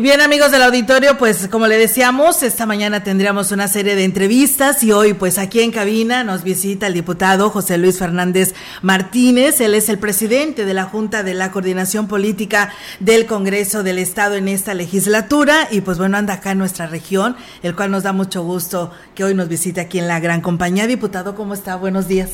[0.00, 4.04] Y bien amigos del auditorio, pues como le decíamos, esta mañana tendríamos una serie de
[4.04, 9.60] entrevistas y hoy pues aquí en cabina nos visita el diputado José Luis Fernández Martínez.
[9.60, 14.36] Él es el presidente de la Junta de la Coordinación Política del Congreso del Estado
[14.36, 18.14] en esta legislatura y pues bueno, anda acá en nuestra región, el cual nos da
[18.14, 20.86] mucho gusto que hoy nos visite aquí en la gran compañía.
[20.86, 21.76] Diputado, ¿cómo está?
[21.76, 22.30] Buenos días.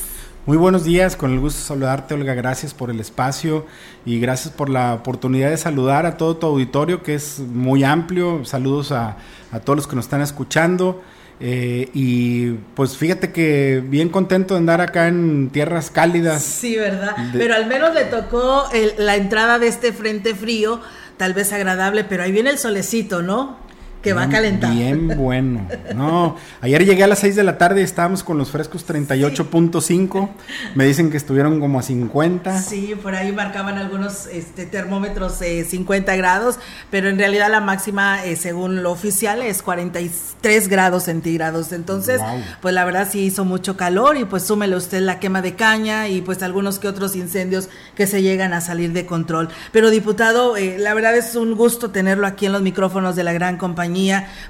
[0.46, 3.66] Muy buenos días, con el gusto de saludarte Olga, gracias por el espacio
[4.04, 8.44] y gracias por la oportunidad de saludar a todo tu auditorio que es muy amplio,
[8.44, 9.16] saludos a,
[9.64, 11.02] todos los que nos están escuchando
[11.40, 16.44] eh, y pues fíjate que bien contento de andar acá en tierras cálidas.
[16.44, 17.16] Sí, ¿verdad?
[17.32, 20.80] pero al menos le tocó la entrada de este frente frío,
[21.16, 23.65] tal vez agradable, pero ahí viene el solecito, ¿no?
[24.02, 24.72] Que va a calentar.
[24.72, 25.66] Bien bueno.
[25.94, 30.28] No, ayer llegué a las 6 de la tarde y estábamos con los frescos 38.5.
[30.74, 32.62] Me dicen que estuvieron como a 50.
[32.62, 36.58] Sí, por ahí marcaban algunos este, termómetros 50 eh, grados,
[36.90, 41.72] pero en realidad la máxima, eh, según lo oficial, es 43 grados centígrados.
[41.72, 42.20] Entonces,
[42.60, 46.08] pues la verdad sí hizo mucho calor y pues súmele usted la quema de caña
[46.08, 49.48] y pues algunos que otros incendios que se llegan a salir de control.
[49.72, 53.32] Pero diputado, eh, la verdad es un gusto tenerlo aquí en los micrófonos de la
[53.32, 53.95] gran compañía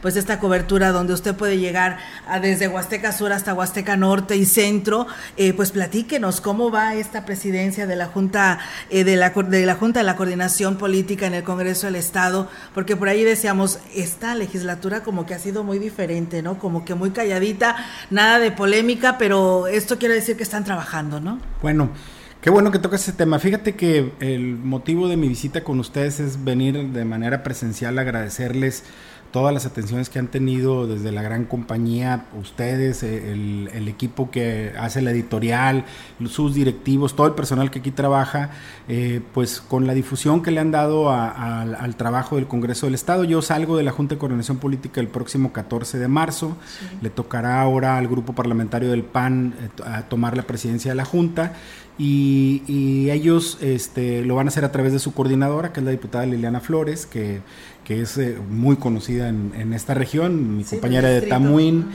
[0.03, 4.45] pues esta cobertura donde usted puede llegar a, desde Huasteca Sur hasta Huasteca Norte y
[4.45, 8.59] Centro, eh, pues platíquenos cómo va esta presidencia de la Junta
[8.91, 13.09] eh, de, la, Junta de la Coordinación Política en el Congreso del Estado, porque por
[13.09, 16.59] ahí decíamos, esta legislatura como que ha sido muy diferente, ¿no?
[16.59, 17.77] Como que muy calladita,
[18.11, 21.39] nada de polémica, pero esto quiere decir que están trabajando, ¿no?
[21.63, 21.91] Bueno,
[22.47, 23.41] Qué bueno que tocas ese tema.
[23.41, 28.03] Fíjate que el motivo de mi visita con ustedes es venir de manera presencial a
[28.03, 28.85] agradecerles
[29.37, 34.73] todas las atenciones que han tenido desde la gran compañía, ustedes, eh, el, equipo que
[34.79, 35.85] hace la editorial,
[36.27, 38.49] sus directivos, todo el personal que aquí trabaja,
[38.89, 43.25] eh, pues con la difusión que le han dado al trabajo del Congreso del Estado.
[43.25, 46.57] Yo salgo de la Junta de Coordinación Política el próximo 14 de marzo,
[47.03, 51.05] le tocará ahora al grupo parlamentario del PAN eh, a tomar la presidencia de la
[51.05, 51.53] Junta
[51.99, 55.93] y, ellos este, lo van a hacer a través de su coordinadora, que es la
[55.93, 57.41] diputada Liliana Flores, que,
[57.87, 61.87] que es eh, muy conocida en, en, esta región, mi compañera de Tamuín.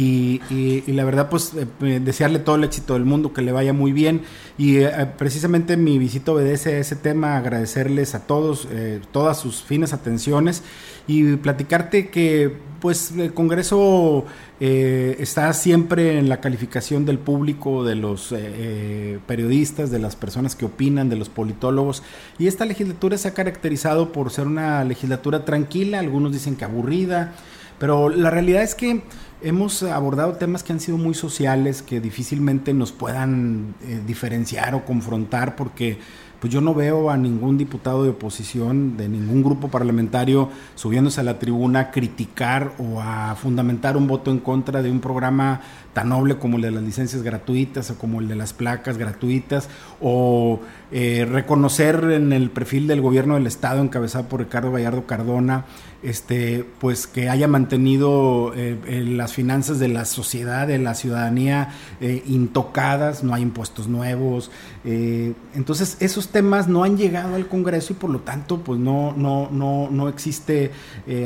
[0.00, 3.50] Y, y, la verdad, pues eh, eh, desearle todo el éxito del mundo, que le
[3.50, 4.22] vaya muy bien.
[4.56, 4.78] Y
[5.16, 8.68] precisamente mi visita obedece a ese tema, agradecerles a todos
[9.12, 10.62] todas sus finas atenciones
[11.06, 14.24] y platicarte que pues el Congreso
[14.60, 20.16] eh, está siempre en la calificación del público, de los eh, eh, periodistas, de las
[20.16, 22.02] personas que opinan, de los politólogos.
[22.38, 27.32] Y esta legislatura se ha caracterizado por ser una legislatura tranquila, algunos dicen que aburrida,
[27.78, 29.02] pero la realidad es que
[29.42, 33.74] hemos abordado temas que han sido muy sociales, que difícilmente nos puedan
[34.06, 35.98] diferenciar o confrontar porque
[36.40, 41.24] pues yo no veo a ningún diputado de oposición de ningún grupo parlamentario subiéndose a
[41.24, 45.60] la tribuna a criticar o a fundamentar un voto en contra de un programa
[45.98, 49.68] tan noble como el de las licencias gratuitas o como el de las placas gratuitas
[50.00, 50.60] o
[50.92, 55.64] eh, reconocer en el perfil del gobierno del estado encabezado por Ricardo Gallardo Cardona
[56.04, 61.70] este pues que haya mantenido eh, las finanzas de la sociedad de la ciudadanía
[62.00, 64.52] eh, intocadas no hay impuestos nuevos
[64.84, 69.50] entonces esos temas no han llegado al Congreso y por lo tanto pues no no
[69.50, 70.70] no no existe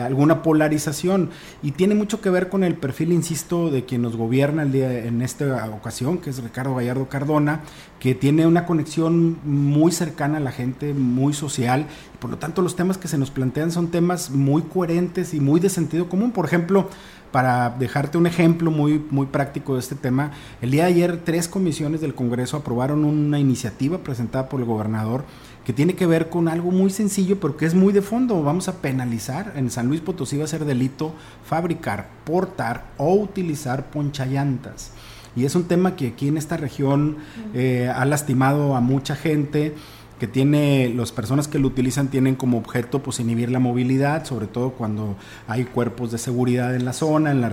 [0.00, 1.30] alguna polarización.
[1.62, 5.66] Y tiene mucho que ver con el perfil insisto de quien nos gobierna en esta
[5.70, 7.60] ocasión que es Ricardo Gallardo Cardona
[8.00, 11.86] que tiene una conexión muy cercana a la gente, muy social,
[12.18, 15.60] por lo tanto los temas que se nos plantean son temas muy coherentes y muy
[15.60, 16.32] de sentido común.
[16.32, 16.88] Por ejemplo,
[17.32, 21.48] para dejarte un ejemplo muy, muy práctico de este tema, el día de ayer tres
[21.48, 25.24] comisiones del Congreso aprobaron una iniciativa presentada por el gobernador
[25.64, 28.42] que tiene que ver con algo muy sencillo, pero que es muy de fondo.
[28.42, 31.12] Vamos a penalizar, en San Luis Potosí va a ser delito
[31.44, 34.92] fabricar, portar o utilizar ponchallantas
[35.34, 37.16] y es un tema que aquí en esta región
[37.54, 39.74] eh, ha lastimado a mucha gente
[40.22, 44.46] que tiene, las personas que lo utilizan tienen como objeto pues inhibir la movilidad, sobre
[44.46, 45.16] todo cuando
[45.48, 47.52] hay cuerpos de seguridad en la zona, en la,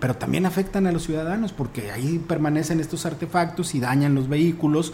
[0.00, 4.92] pero también afectan a los ciudadanos porque ahí permanecen estos artefactos y dañan los vehículos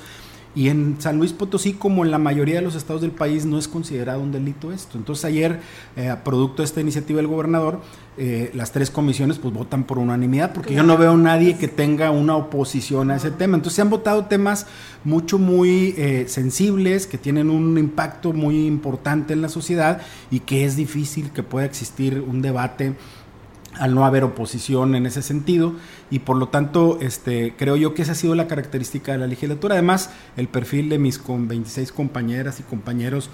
[0.55, 3.59] Y en San Luis Potosí, como en la mayoría de los estados del país, no
[3.59, 4.99] es considerado un delito esto.
[4.99, 5.61] Entonces ayer,
[5.97, 7.81] eh, producto de esta iniciativa del gobernador,
[8.17, 11.69] eh, las tres comisiones pues votan por unanimidad, porque yo no veo a nadie que
[11.69, 13.56] tenga una oposición a ese tema.
[13.56, 14.67] Entonces se han votado temas
[15.05, 20.00] mucho, muy eh, sensibles, que tienen un impacto muy importante en la sociedad
[20.31, 22.97] y que es difícil que pueda existir un debate
[23.75, 25.75] al no haber oposición en ese sentido
[26.11, 29.26] y por lo tanto este creo yo que esa ha sido la característica de la
[29.26, 29.75] legislatura.
[29.75, 33.31] Además el perfil de mis con 26 compañeras y compañeros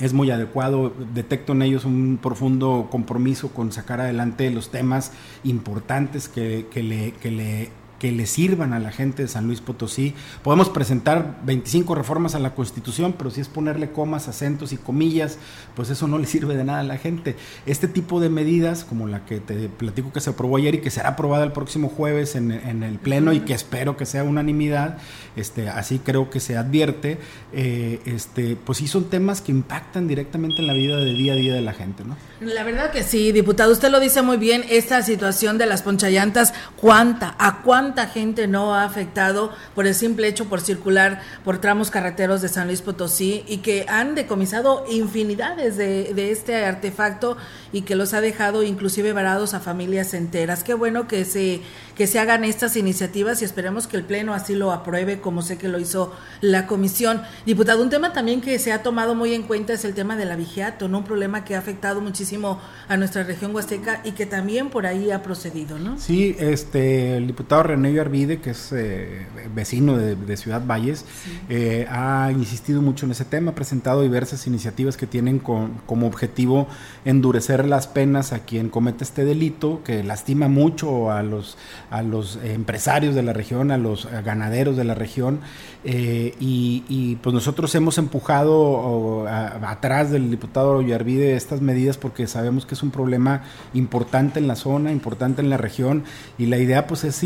[0.00, 5.12] es muy adecuado, detecto en ellos un profundo compromiso con sacar adelante los temas
[5.44, 7.70] importantes que, que, le, que le
[8.00, 10.14] que le sirvan a la gente de San Luis Potosí.
[10.42, 15.36] Podemos presentar 25 reformas a la Constitución, pero si es ponerle comas, acentos y comillas,
[15.76, 17.36] pues eso no le sirve de nada a la gente.
[17.66, 20.90] Este tipo de medidas, como la que te platico que se aprobó ayer y que
[20.90, 24.96] será aprobada el próximo jueves en, el Pleno y que espero que sea unanimidad,
[25.36, 27.18] este, así creo que se advierte,
[27.52, 31.36] eh, este, pues sí son temas que impactan directamente en la vida de día a
[31.36, 32.16] día de la gente, ¿no?
[32.40, 36.54] La verdad que sí, diputado, usted lo dice muy bien, esta situación de las ponchallantas,
[36.76, 41.90] ¿cuánta, a cuánta gente no ha afectado por el simple hecho por circular por tramos
[41.90, 47.36] carreteros de San Luis Potosí y que han decomisado infinidades de, de este artefacto
[47.72, 50.64] y que los ha dejado inclusive varados a familias enteras?
[50.64, 51.60] Qué bueno que se
[52.00, 55.58] que se hagan estas iniciativas y esperemos que el Pleno así lo apruebe, como sé
[55.58, 57.20] que lo hizo la Comisión.
[57.44, 60.32] Diputado, un tema también que se ha tomado muy en cuenta es el tema del
[60.32, 60.98] abigeato, ¿no?
[60.98, 62.58] Un problema que ha afectado muchísimo
[62.88, 65.98] a nuestra región huasteca y que también por ahí ha procedido, ¿no?
[65.98, 71.04] Sí, este, el diputado René Arvide, que es eh, vecino de, Ciudad Valles,
[71.48, 76.68] eh, ha insistido mucho en ese tema, ha presentado diversas iniciativas que tienen como objetivo
[77.04, 81.58] endurecer las penas a quien comete este delito, que lastima mucho a los
[81.90, 85.40] a los empresarios de la región, a los ganaderos de la región,
[85.82, 92.74] eh, y, pues nosotros hemos empujado atrás del diputado Ollarvide estas medidas porque sabemos que
[92.74, 93.42] es un problema
[93.72, 96.04] importante en la zona, importante en la región,
[96.38, 97.22] y la idea pues es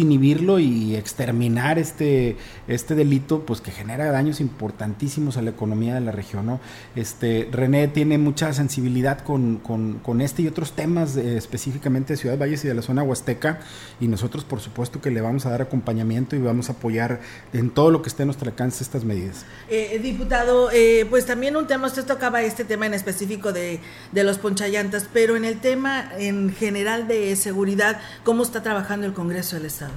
[0.58, 2.36] y exterminar este,
[2.68, 6.46] este delito pues que genera daños importantísimos a la economía de la región.
[6.46, 6.60] ¿no?
[6.94, 12.64] Este, René tiene mucha sensibilidad con, con, este y otros temas específicamente de Ciudad Valles
[12.64, 13.60] y de la zona huasteca,
[14.00, 17.20] y nosotros por supuesto que le vamos a dar acompañamiento y vamos a apoyar
[17.52, 19.44] en todo lo que esté en nuestro alcance estas medidas.
[19.68, 23.80] Eh, diputado, eh, pues también un tema, usted tocaba este tema en específico de,
[24.12, 29.12] de los ponchallantas, pero en el tema en general de seguridad, ¿cómo está trabajando el
[29.12, 29.92] Congreso del Estado?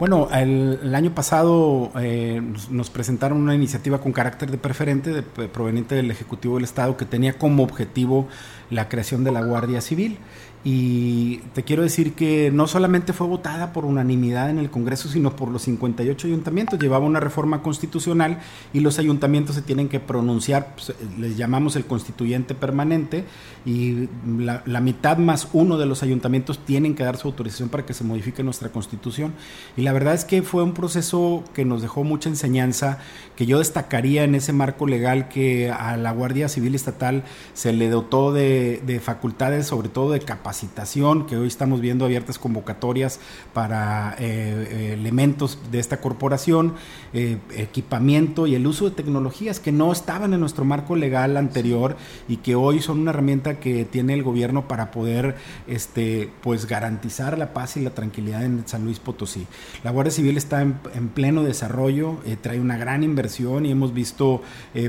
[0.00, 5.94] Bueno, el, año pasado eh, nos presentaron una iniciativa con carácter de preferente de, proveniente
[5.94, 8.26] del Ejecutivo del Estado que tenía como objetivo
[8.70, 10.18] la creación de la Guardia Civil.
[10.66, 15.36] Y te quiero decir que no solamente fue votada por unanimidad en el Congreso, sino
[15.36, 16.78] por los 58 ayuntamientos.
[16.78, 18.38] Llevaba una reforma constitucional
[18.72, 23.26] y los ayuntamientos se tienen que pronunciar, pues, les llamamos el constituyente permanente,
[23.66, 24.08] y
[24.38, 28.04] la, mitad más uno de los ayuntamientos tienen que dar su autorización para que se
[28.04, 29.34] modifique nuestra constitución.
[29.76, 32.98] Y la verdad es que fue un proceso que nos dejó mucha enseñanza,
[33.36, 37.90] que yo destacaría en ese marco legal que a la Guardia Civil Estatal se le
[37.90, 43.18] dotó de, de facultades, sobre todo de capacidad capacitación, que hoy estamos viendo abiertas convocatorias
[43.52, 46.74] para eh, eh, elementos de esta corporación,
[47.12, 51.96] eh, equipamiento y el uso de tecnologías que no estaban en nuestro marco legal anterior
[52.28, 55.34] y que hoy son una herramienta que tiene el gobierno para poder
[55.66, 59.48] este, pues garantizar la paz y la tranquilidad en San Luis Potosí.
[59.82, 60.74] La Guardia Civil está en,
[61.14, 64.42] pleno desarrollo, trae una gran inversión y hemos visto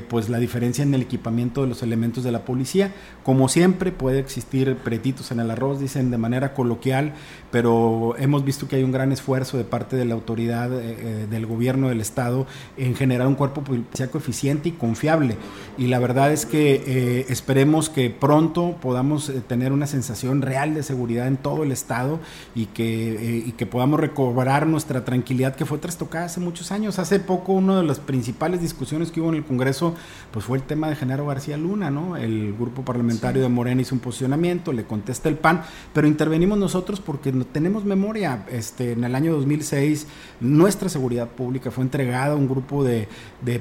[0.09, 2.93] pues la diferencia en el equipamiento de los elementos de la policía.
[3.23, 7.13] Como siempre puede existir pretitos en el arroz, dicen de manera coloquial,
[7.55, 11.27] pero hemos visto que hay un gran esfuerzo de parte de la autoridad eh, eh,
[11.31, 12.45] del gobierno del Estado
[12.75, 15.37] en generar un cuerpo policíaco eficiente y confiable.
[15.77, 20.83] Y la verdad es que eh, esperemos que pronto podamos tener una sensación real de
[20.83, 22.19] seguridad en todo el Estado
[22.55, 26.99] y que, y que podamos recobrar nuestra tranquilidad que fue trastocada hace muchos años.
[26.99, 29.95] Hace poco una de las principales discusiones que hubo en el Congreso
[30.31, 32.17] pues fue el tema de Genaro García Luna, ¿no?
[32.17, 35.61] El grupo parlamentario de Morena hizo un posicionamiento, le contesta el PAN,
[35.93, 38.45] pero intervenimos nosotros porque tenemos memoria.
[38.51, 40.07] Este, en el año 2006
[40.39, 43.07] nuestra seguridad pública fue entregada a un grupo de,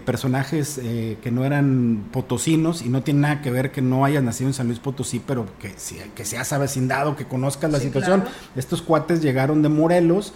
[0.05, 4.23] personajes eh, que no eran potosinos y no tiene nada que ver que no hayas
[4.23, 5.75] nacido en San Luis Potosí, pero que,
[6.15, 8.25] que seas avecindado, que conozcas la situación.
[8.57, 10.33] Estos cuates llegaron de Morelos,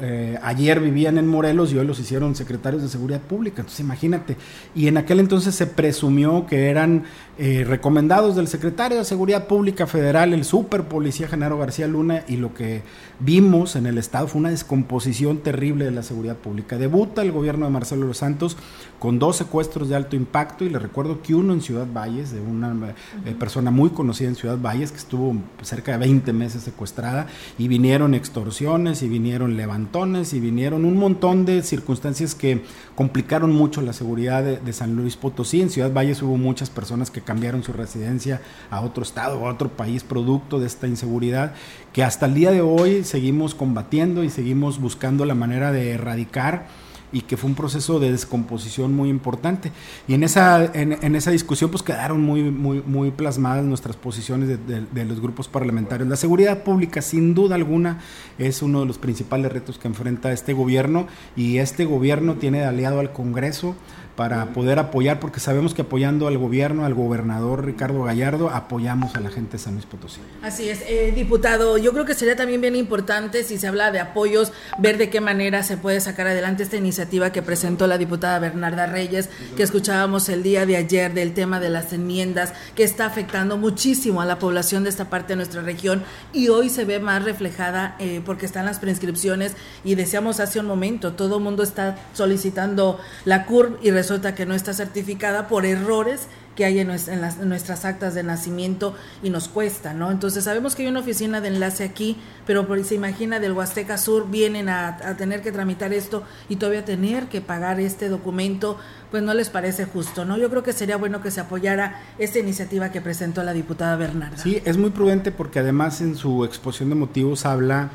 [0.00, 3.62] eh, ayer vivían en Morelos y hoy los hicieron secretarios de seguridad pública.
[3.62, 4.36] Entonces imagínate.
[4.74, 7.04] Y en aquel entonces se presumió que eran
[7.38, 12.36] eh, recomendados del secretario de Seguridad Pública Federal, el super policía Genaro García Luna, y
[12.36, 12.75] lo que
[13.20, 16.78] vimos en el Estado fue una descomposición terrible de la seguridad pública.
[16.78, 18.56] Debuta el gobierno de Marcelo Los Santos
[18.98, 22.40] con dos secuestros de alto impacto, y le recuerdo que uno en Ciudad Valles, de
[22.40, 27.26] una eh, persona muy conocida en Ciudad Valles, que estuvo cerca de 20 meses secuestrada,
[27.58, 32.62] y vinieron extorsiones, y vinieron levantones, y vinieron un montón de circunstancias que
[32.94, 35.60] complicaron mucho la seguridad de, de San Luis Potosí.
[35.60, 38.40] En Ciudad Valles hubo muchas personas que cambiaron su residencia
[38.70, 41.52] a otro estado, a otro país, producto de esta inseguridad,
[41.92, 46.66] que hasta el día de hoy seguimos combatiendo y seguimos buscando la manera de erradicar
[47.12, 49.72] y que fue un proceso de descomposición muy importante.
[50.08, 54.58] Y en esa, en, esa discusión pues quedaron muy, muy, muy plasmadas nuestras posiciones de,
[54.58, 56.08] de, los grupos parlamentarios.
[56.08, 58.00] La seguridad pública sin duda alguna
[58.38, 63.00] es uno de los principales retos que enfrenta este gobierno y este gobierno tiene aliado
[63.00, 63.76] al Congreso
[64.16, 69.20] para poder apoyar, porque sabemos que apoyando al gobierno, al gobernador Ricardo Gallardo, apoyamos a
[69.20, 70.20] la gente de San Luis Potosí.
[70.42, 74.00] Así es, eh, diputado, yo creo que sería también bien importante, si se habla de
[74.00, 78.38] apoyos, ver de qué manera se puede sacar adelante esta iniciativa que presentó la diputada
[78.38, 83.06] Bernarda Reyes, que escuchábamos el día de ayer del tema de las enmiendas, que está
[83.06, 87.00] afectando muchísimo a la población de esta parte de nuestra región y hoy se ve
[87.00, 89.52] más reflejada eh, porque están las prescripciones
[89.84, 94.46] y decíamos hace un momento, todo el mundo está solicitando la CURB y resulta que
[94.46, 99.94] no está certificada por errores que hay en, nuestras actas de nacimiento y nos cuesta,
[99.94, 100.12] ¿no?
[100.12, 103.98] Entonces sabemos que hay una oficina de enlace aquí, pero por, se imagina del Huasteca
[103.98, 108.78] Sur vienen a, tener que tramitar esto y todavía tener que pagar este documento,
[109.10, 110.38] pues no les parece justo, ¿no?
[110.38, 114.38] Yo creo que sería bueno que se apoyara esta iniciativa que presentó la diputada Bernarda.
[114.38, 117.90] Sí, es muy prudente porque además en su exposición de motivos habla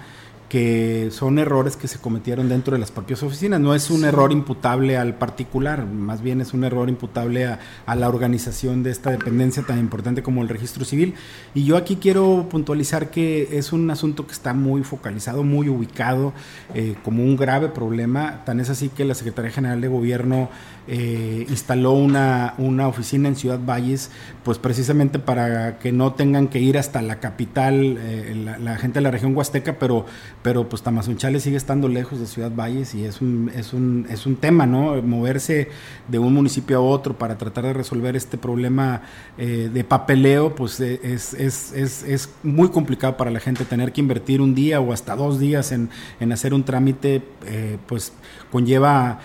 [0.52, 3.62] que son errores que se cometieron dentro de las propias oficinas.
[3.62, 8.10] No es un error imputable al particular, más bien es un error imputable a, la
[8.10, 11.14] organización de esta dependencia tan importante como el registro civil.
[11.54, 16.34] Y yo aquí quiero puntualizar que es un asunto que está muy focalizado, muy ubicado
[16.76, 18.44] eh, como un grave problema.
[18.44, 20.50] Tan es así que la Secretaría General de Gobierno
[20.88, 24.10] eh, instaló una, una oficina en Ciudad Valles,
[24.44, 29.00] pues precisamente para que no tengan que ir hasta la capital, eh, la, la gente
[29.00, 30.06] de la región huasteca, pero
[30.44, 34.26] pero pues Tamazunchale sigue estando lejos de Ciudad Valles y es un, es un, es
[34.26, 35.02] un tema, ¿no?
[35.02, 35.70] Moverse
[36.08, 39.04] de un municipio a otro para tratar de resolver este problema
[39.38, 43.92] eh, de papeleo, pues eh, es, es, es, es, muy complicado para la gente tener
[43.92, 48.14] que invertir un día o hasta dos días en, en hacer un trámite, eh, pues
[48.52, 49.20] conlleva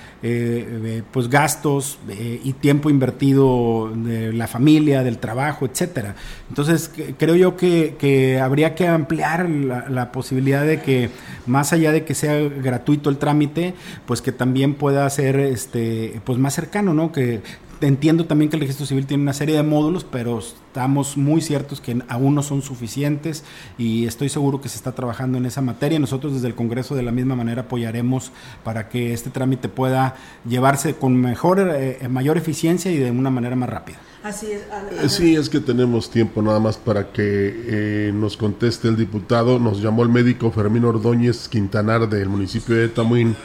[1.13, 1.99] pues gastos
[2.43, 6.17] y tiempo invertido de la familia, del trabajo, etcétera.
[6.49, 11.06] Entonces creo yo que, que habría que ampliar la, la posibilidad de que
[11.47, 13.75] más allá de que sea gratuito el trámite,
[14.07, 17.13] pues que también pueda ser este pues más cercano, ¿no?
[17.13, 17.41] Que
[17.81, 21.81] entiendo también que el registro civil tiene una serie de módulos, pero estamos muy ciertos
[21.81, 23.45] que aún no son suficientes
[23.79, 25.99] y estoy seguro que se está trabajando en esa materia.
[25.99, 28.33] Nosotros desde el Congreso de la misma manera apoyaremos
[28.65, 30.17] para que este trámite pueda
[30.49, 33.99] llevarse con mejor, eh, mayor eficiencia y de una manera más rápida.
[34.23, 34.63] Así es.
[35.03, 37.23] Eh, sí, es que tenemos tiempo nada más para que
[37.69, 39.61] eh, nos conteste el diputado.
[39.61, 43.37] Nos llamó el médico Fermín Ordóñez Quintanar del municipio de Tamuín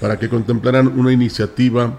[0.00, 1.98] para que contemplaran una iniciativa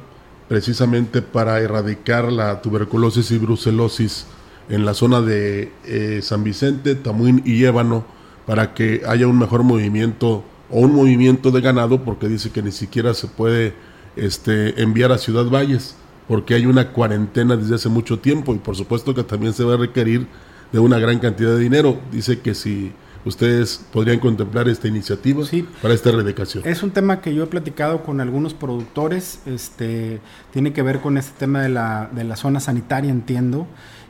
[0.50, 4.26] precisamente para erradicar la tuberculosis y brucelosis
[4.68, 8.04] en la zona de eh, San Vicente, Tamuín y Ébano
[8.46, 12.72] para que haya un mejor movimiento o un movimiento de ganado porque dice que ni
[12.72, 13.74] siquiera se puede
[14.16, 15.96] este, enviar a Ciudad Valles
[16.28, 19.76] porque hay una cuarentena desde hace mucho tiempo y por supuesto que también se va
[19.76, 20.28] a requerir
[20.72, 22.00] de una gran cantidad de dinero.
[22.12, 22.92] Dice que si
[23.26, 25.44] ustedes podrían contemplar esta iniciativa
[25.82, 26.64] para esta erradicación.
[26.66, 30.20] Es un tema que yo he platicado con algunos productores, este
[30.52, 33.68] tiene que ver con este tema de la, de la zona sanitaria, entiendo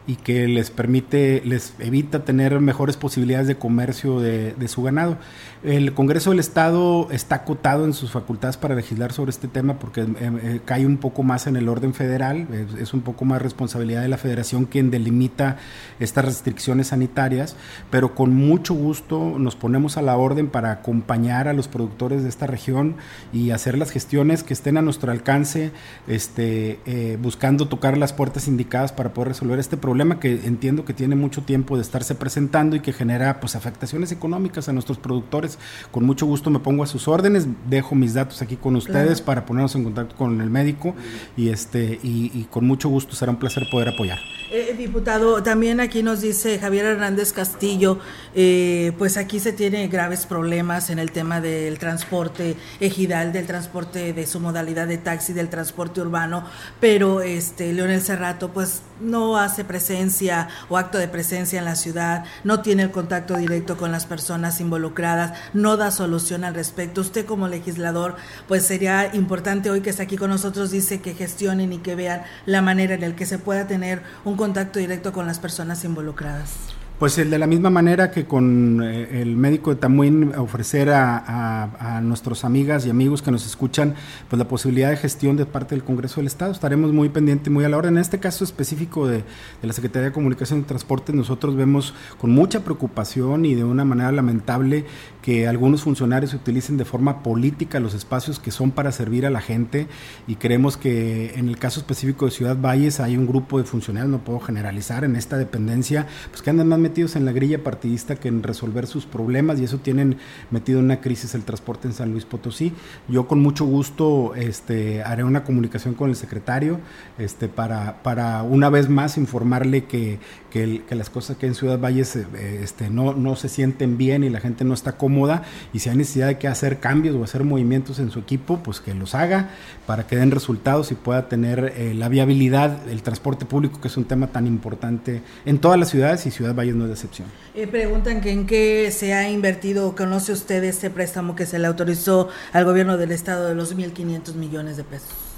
[0.10, 5.18] y que les permite, les evita tener mejores posibilidades de comercio de, su ganado.
[5.64, 10.02] El Congreso del Estado está acotado en sus facultades para legislar sobre este tema porque
[10.02, 12.48] eh, eh, cae un poco más en el orden federal,
[12.80, 15.58] es, un poco más responsabilidad de la federación quien delimita
[16.00, 17.56] estas restricciones sanitarias,
[17.92, 22.30] pero con mucho gusto nos ponemos a la orden para acompañar a los productores de
[22.30, 22.96] esta región
[23.32, 25.72] y hacer las gestiones que estén a nuestro alcance,
[26.08, 30.86] este, eh, buscando tocar las puertas indicadas para poder resolver este problema problema que entiendo
[30.86, 34.98] que tiene mucho tiempo de estarse presentando y que genera pues afectaciones económicas a nuestros
[34.98, 35.60] productores.
[35.92, 39.46] Con mucho gusto me pongo a sus órdenes, dejo mis datos aquí con ustedes para
[39.46, 40.96] ponernos en contacto con el médico
[41.36, 44.20] y este y, con mucho gusto será un placer poder apoyar.
[44.52, 48.00] Eh, diputado, también aquí nos dice Javier Hernández Castillo,
[48.34, 54.12] eh, pues aquí se tiene graves problemas en el tema del transporte ejidal, del transporte
[54.12, 56.46] de su modalidad de taxi, del transporte urbano,
[56.80, 62.26] pero este Leonel Cerrato pues no hace presencia o acto de presencia en la ciudad,
[62.44, 67.02] no tiene el contacto directo con las personas involucradas, no da solución al respecto.
[67.02, 68.16] Usted como legislador,
[68.48, 72.24] pues sería importante hoy que está aquí con nosotros, dice que gestionen y que vean
[72.48, 76.79] la manera en la que se pueda tener un contacto directo con las personas involucradas.
[77.00, 82.02] Pues el de la misma manera que con eh, el médico de Tamuín ofrecer a,
[82.04, 83.96] nuestros amigas y amigos que nos escuchan
[84.30, 86.52] pues la posibilidad de gestión de parte del Congreso del Estado.
[86.52, 87.88] Estaremos muy pendientes, muy a la hora.
[87.88, 92.32] En este caso específico de, de, la Secretaría de Comunicación y Transporte, nosotros vemos con
[92.32, 94.86] mucha preocupación y de una manera lamentable
[95.22, 99.42] que algunos funcionarios utilicen de forma política los espacios que son para servir a la
[99.42, 99.88] gente
[100.28, 104.12] y creemos que en el caso específico de Ciudad Valles hay un grupo de funcionarios,
[104.12, 108.16] no puedo generalizar, en esta dependencia, pues que andan más metidos en la grilla partidista
[108.16, 110.18] que en resolver sus problemas y eso tienen
[110.50, 112.74] metido en una crisis el transporte en San Luis Potosí.
[113.08, 116.80] Yo con mucho gusto este, haré una comunicación con el secretario
[117.20, 120.20] este, para, para una vez más informarle que,
[120.50, 122.26] que, las cosas que en Ciudad Valles eh,
[122.64, 125.98] este, no, no se sienten bien y la gente no está cómoda y si hay
[125.98, 129.50] necesidad de que hacer cambios o hacer movimientos en su equipo, pues que los haga
[129.86, 133.98] para que den resultados y pueda tener eh, la viabilidad, el transporte público, que es
[133.98, 137.28] un tema tan importante en todas las ciudades y Ciudad Valles no es excepción.
[137.54, 141.68] Eh, preguntan que en qué se ha invertido, conoce usted este préstamo que se le
[141.68, 145.30] autorizó al gobierno del estado de los 1.500 millones de pesos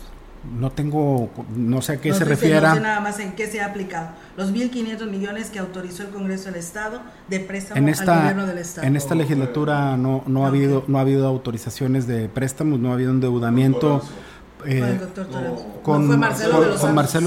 [0.44, 2.62] no tengo, no sé a qué se refiere.
[2.62, 4.10] No sé nada más en qué se ha aplicado.
[4.38, 8.88] Los 1.500 millones que autorizó el Congreso del Estado de préstamo al gobierno del Estado.
[8.88, 12.94] En esta legislatura no, no, ha habido, no ha habido autorizaciones de préstamos, no ha
[12.94, 14.02] habido endeudamiento.
[14.66, 15.00] Eh,
[15.84, 16.62] con, Marcelo,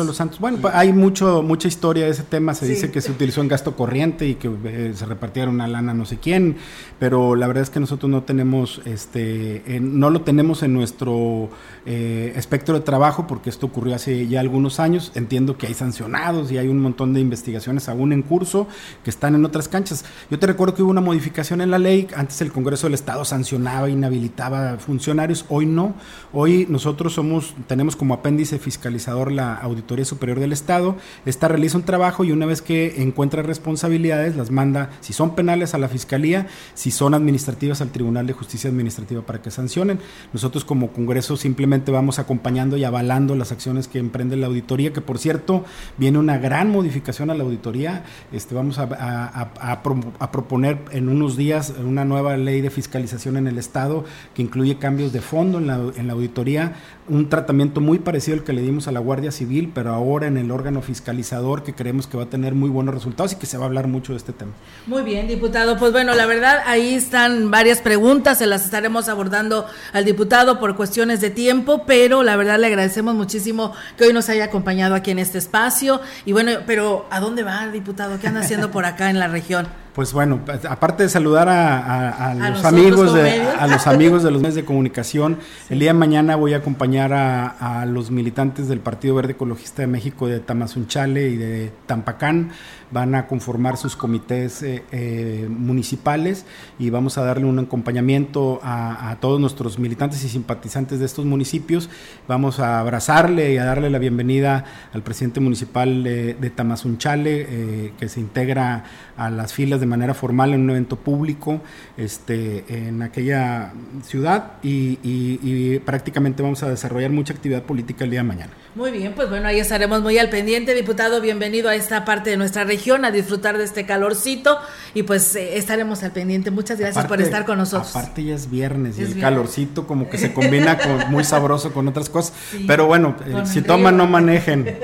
[0.03, 0.39] de los Santos.
[0.39, 2.55] Bueno, hay mucho mucha historia de ese tema.
[2.55, 5.95] Se dice que se utilizó en gasto corriente y que eh, se repartieron una lana
[5.95, 6.57] no sé quién,
[6.99, 11.49] pero la verdad es que nosotros no tenemos, este, no lo tenemos en nuestro
[11.87, 15.13] eh, espectro de trabajo porque esto ocurrió hace ya algunos años.
[15.15, 18.67] Entiendo que hay sancionados y hay un montón de investigaciones aún en curso
[19.03, 20.05] que están en otras canchas.
[20.31, 22.09] Yo te recuerdo que hubo una modificación en la ley.
[22.17, 25.45] Antes el Congreso del Estado sancionaba, inhabilitaba funcionarios.
[25.49, 25.95] Hoy no.
[26.33, 27.24] Hoy nosotros somos,
[27.67, 30.97] tenemos como apéndice fiscalizador la Auditoría Superior del Estado.
[31.27, 35.75] Esta realiza un trabajo y una vez que encuentra responsabilidades las manda, si son penales,
[35.75, 39.99] a la Fiscalía, si son administrativas al Tribunal de Justicia Administrativa para que sancionen.
[40.33, 45.01] Nosotros como Congreso simplemente vamos acompañando y avalando las acciones que emprende la auditoría, que
[45.01, 45.65] por cierto
[45.97, 48.05] viene una gran modificación a la auditoría.
[48.33, 53.59] Este, vamos a, a, proponer en unos días una nueva ley de fiscalización en el
[53.59, 56.75] Estado que incluye cambios de fondo en la, en la auditoría,
[57.15, 60.37] un tratamiento muy parecido al que le dimos a la Guardia Civil, pero ahora en
[60.37, 63.57] el órgano fiscalizador que creemos que va a tener muy buenos resultados y que se
[63.57, 64.53] va a hablar mucho de este tema.
[64.87, 65.79] Muy bien, diputado.
[65.79, 70.77] Pues bueno, la verdad, ahí están varias preguntas, se las estaremos abordando al diputado por
[70.77, 75.11] cuestiones de tiempo pero la verdad le agradecemos muchísimo que hoy nos haya acompañado aquí
[75.11, 76.01] en este espacio.
[76.25, 78.19] Y bueno, pero ¿a dónde va, diputado?
[78.19, 79.84] ¿Qué anda haciendo por acá en la región?
[79.95, 84.57] Pues bueno, aparte de saludar a, los amigos de, a los amigos de los medios
[84.57, 85.39] de comunicación,
[85.71, 89.87] el día de mañana voy a acompañar a, los militantes del Partido Verde Ecologista de
[89.87, 92.51] México de Tamazunchale y de Tampacán
[92.95, 96.47] van a conformar sus comités eh, eh, municipales
[96.79, 101.91] y vamos a darle un acompañamiento a, todos nuestros militantes y simpatizantes de estos municipios.
[102.29, 108.09] Vamos a abrazarle y a darle la bienvenida al presidente municipal de, Tamazunchale, eh, que
[108.09, 108.85] se integra
[109.17, 111.61] a las filas de manera formal en un evento público
[111.97, 113.73] este, en aquella
[114.05, 118.53] ciudad y, y prácticamente vamos a desarrollar mucha actividad política el día de mañana.
[118.77, 121.21] Muy bien, pues bueno, ahí estaremos muy al pendiente, diputado.
[121.21, 124.59] Bienvenido a esta parte de nuestra región a disfrutar de este calorcito
[124.93, 126.51] y pues eh, estaremos al pendiente.
[126.51, 127.91] Muchas gracias por estar con nosotros.
[127.97, 131.89] Aparte ya es viernes y el calorcito como que se combina con, muy sabroso con
[131.89, 132.35] otras cosas.
[132.67, 134.79] Pero bueno, eh, si toman no manejen.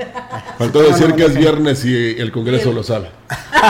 [0.57, 3.11] Faltó decir que es viernes y el Congreso lo sabe.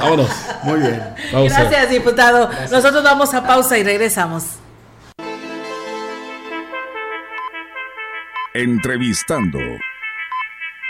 [0.00, 0.30] Vámonos.
[0.62, 1.02] Muy bien.
[1.32, 2.50] gracias, diputado.
[2.70, 4.44] Nosotros vamos a pausa y regresamos.
[8.54, 9.58] Entrevistando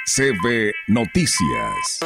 [0.07, 2.01] CB Noticias.